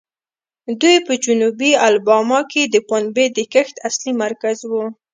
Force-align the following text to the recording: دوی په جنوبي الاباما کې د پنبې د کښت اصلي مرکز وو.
دوی 0.81 0.97
په 1.07 1.13
جنوبي 1.25 1.71
الاباما 1.85 2.39
کې 2.51 2.63
د 2.73 2.75
پنبې 2.89 3.25
د 3.37 3.39
کښت 3.53 3.75
اصلي 3.89 4.11
مرکز 4.23 4.57
وو. 4.71 4.83